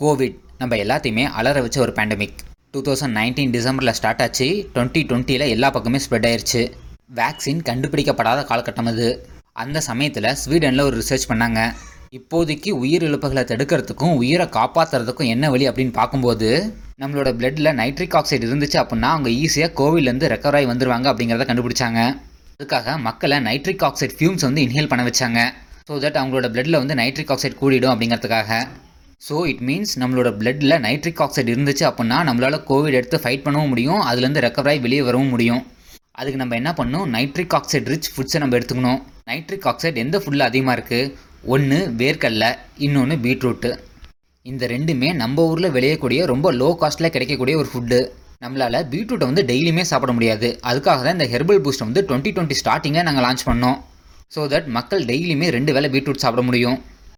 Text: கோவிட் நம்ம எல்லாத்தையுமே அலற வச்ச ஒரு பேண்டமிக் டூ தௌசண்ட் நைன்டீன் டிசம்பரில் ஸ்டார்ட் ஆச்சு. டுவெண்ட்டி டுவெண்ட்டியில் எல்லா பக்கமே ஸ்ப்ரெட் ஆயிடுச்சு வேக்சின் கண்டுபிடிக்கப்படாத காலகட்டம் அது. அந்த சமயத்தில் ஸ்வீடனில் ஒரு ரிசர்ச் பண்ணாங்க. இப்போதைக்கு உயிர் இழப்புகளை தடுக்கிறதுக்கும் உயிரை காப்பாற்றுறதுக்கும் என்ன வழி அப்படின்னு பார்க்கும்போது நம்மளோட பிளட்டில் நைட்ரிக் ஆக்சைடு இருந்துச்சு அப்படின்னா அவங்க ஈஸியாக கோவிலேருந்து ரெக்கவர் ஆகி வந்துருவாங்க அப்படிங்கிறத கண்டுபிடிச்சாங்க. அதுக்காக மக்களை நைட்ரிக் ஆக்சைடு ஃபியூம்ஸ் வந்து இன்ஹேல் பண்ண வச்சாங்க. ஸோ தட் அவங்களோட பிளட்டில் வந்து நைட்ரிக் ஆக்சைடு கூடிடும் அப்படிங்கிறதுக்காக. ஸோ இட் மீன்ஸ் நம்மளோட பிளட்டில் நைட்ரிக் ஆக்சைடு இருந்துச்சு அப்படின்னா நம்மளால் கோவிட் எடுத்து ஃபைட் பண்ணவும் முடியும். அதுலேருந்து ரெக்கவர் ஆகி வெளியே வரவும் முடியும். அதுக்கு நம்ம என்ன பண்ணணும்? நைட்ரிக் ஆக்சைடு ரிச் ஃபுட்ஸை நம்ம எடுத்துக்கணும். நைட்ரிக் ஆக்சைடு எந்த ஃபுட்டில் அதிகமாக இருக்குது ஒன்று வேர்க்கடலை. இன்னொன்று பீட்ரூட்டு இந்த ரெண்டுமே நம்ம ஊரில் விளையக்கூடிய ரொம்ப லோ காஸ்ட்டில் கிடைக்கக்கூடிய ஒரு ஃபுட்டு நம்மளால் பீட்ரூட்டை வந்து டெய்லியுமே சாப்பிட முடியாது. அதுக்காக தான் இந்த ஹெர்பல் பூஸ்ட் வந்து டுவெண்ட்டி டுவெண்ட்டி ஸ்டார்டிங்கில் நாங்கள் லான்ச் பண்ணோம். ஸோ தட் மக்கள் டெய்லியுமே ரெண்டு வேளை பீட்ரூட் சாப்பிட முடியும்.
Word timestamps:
கோவிட் 0.00 0.36
நம்ம 0.60 0.76
எல்லாத்தையுமே 0.82 1.24
அலற 1.38 1.56
வச்ச 1.64 1.78
ஒரு 1.84 1.92
பேண்டமிக் 1.96 2.38
டூ 2.74 2.80
தௌசண்ட் 2.86 3.14
நைன்டீன் 3.18 3.50
டிசம்பரில் 3.56 3.94
ஸ்டார்ட் 3.98 4.22
ஆச்சு. 4.24 4.46
டுவெண்ட்டி 4.74 5.00
டுவெண்ட்டியில் 5.08 5.44
எல்லா 5.54 5.68
பக்கமே 5.74 5.98
ஸ்ப்ரெட் 6.04 6.26
ஆயிடுச்சு 6.28 6.62
வேக்சின் 7.18 7.60
கண்டுபிடிக்கப்படாத 7.68 8.44
காலகட்டம் 8.50 8.88
அது. 8.92 9.08
அந்த 9.62 9.78
சமயத்தில் 9.88 10.28
ஸ்வீடனில் 10.42 10.84
ஒரு 10.86 10.96
ரிசர்ச் 11.00 11.28
பண்ணாங்க. 11.32 11.60
இப்போதைக்கு 12.18 12.72
உயிர் 12.82 13.06
இழப்புகளை 13.08 13.44
தடுக்கிறதுக்கும் 13.52 14.16
உயிரை 14.22 14.46
காப்பாற்றுறதுக்கும் 14.58 15.30
என்ன 15.34 15.50
வழி 15.54 15.68
அப்படின்னு 15.70 15.94
பார்க்கும்போது 16.00 16.48
நம்மளோட 17.02 17.30
பிளட்டில் 17.40 17.76
நைட்ரிக் 17.82 18.18
ஆக்சைடு 18.20 18.50
இருந்துச்சு 18.50 18.80
அப்படின்னா 18.84 19.10
அவங்க 19.16 19.30
ஈஸியாக 19.44 19.72
கோவிலேருந்து 19.80 20.32
ரெக்கவர் 20.34 20.58
ஆகி 20.60 20.68
வந்துருவாங்க 20.74 21.08
அப்படிங்கிறத 21.12 21.46
கண்டுபிடிச்சாங்க. 21.50 22.00
அதுக்காக 22.58 22.98
மக்களை 23.08 23.38
நைட்ரிக் 23.48 23.88
ஆக்சைடு 23.88 24.16
ஃபியூம்ஸ் 24.18 24.46
வந்து 24.48 24.62
இன்ஹேல் 24.66 24.92
பண்ண 24.92 25.04
வச்சாங்க. 25.10 25.40
ஸோ 25.88 25.94
தட் 26.04 26.20
அவங்களோட 26.20 26.48
பிளட்டில் 26.54 26.82
வந்து 26.82 26.96
நைட்ரிக் 27.02 27.32
ஆக்சைடு 27.34 27.56
கூடிடும் 27.62 27.92
அப்படிங்கிறதுக்காக. 27.94 28.62
ஸோ 29.26 29.34
இட் 29.50 29.62
மீன்ஸ் 29.68 29.92
நம்மளோட 30.02 30.28
பிளட்டில் 30.40 30.76
நைட்ரிக் 30.84 31.20
ஆக்சைடு 31.24 31.50
இருந்துச்சு 31.54 31.84
அப்படின்னா 31.88 32.18
நம்மளால் 32.28 32.56
கோவிட் 32.70 32.96
எடுத்து 32.98 33.16
ஃபைட் 33.22 33.42
பண்ணவும் 33.46 33.70
முடியும். 33.72 34.00
அதுலேருந்து 34.10 34.42
ரெக்கவர் 34.44 34.70
ஆகி 34.70 34.80
வெளியே 34.84 35.02
வரவும் 35.08 35.32
முடியும். 35.34 35.62
அதுக்கு 36.18 36.38
நம்ம 36.42 36.54
என்ன 36.60 36.70
பண்ணணும்? 36.78 37.08
நைட்ரிக் 37.16 37.54
ஆக்சைடு 37.58 37.90
ரிச் 37.92 38.08
ஃபுட்ஸை 38.14 38.38
நம்ம 38.42 38.56
எடுத்துக்கணும். 38.58 39.00
நைட்ரிக் 39.30 39.66
ஆக்சைடு 39.70 40.02
எந்த 40.04 40.16
ஃபுட்டில் 40.22 40.46
அதிகமாக 40.48 40.76
இருக்குது 40.78 41.10
ஒன்று 41.54 41.78
வேர்க்கடலை. 42.00 42.50
இன்னொன்று 42.86 43.16
பீட்ரூட்டு 43.24 43.70
இந்த 44.46 44.64
ரெண்டுமே 44.72 45.08
நம்ம 45.22 45.44
ஊரில் 45.50 45.74
விளையக்கூடிய 45.76 46.20
ரொம்ப 46.32 46.52
லோ 46.60 46.68
காஸ்ட்டில் 46.82 47.12
கிடைக்கக்கூடிய 47.14 47.56
ஒரு 47.62 47.68
ஃபுட்டு 47.72 47.98
நம்மளால் 48.44 48.86
பீட்ரூட்டை 48.92 49.26
வந்து 49.30 49.42
டெய்லியுமே 49.50 49.84
சாப்பிட 49.90 50.12
முடியாது. 50.18 50.48
அதுக்காக 50.70 51.00
தான் 51.06 51.16
இந்த 51.18 51.26
ஹெர்பல் 51.32 51.60
பூஸ்ட் 51.64 51.84
வந்து 51.86 52.02
டுவெண்ட்டி 52.08 52.30
டுவெண்ட்டி 52.36 52.58
ஸ்டார்டிங்கில் 52.60 53.06
நாங்கள் 53.08 53.26
லான்ச் 53.26 53.44
பண்ணோம். 53.50 53.76
ஸோ 54.34 54.40
தட் 54.54 54.70
மக்கள் 54.78 55.02
டெய்லியுமே 55.10 55.48
ரெண்டு 55.56 55.74
வேளை 55.76 55.90
பீட்ரூட் 55.94 56.24
சாப்பிட 56.24 56.44
முடியும். 56.48 56.78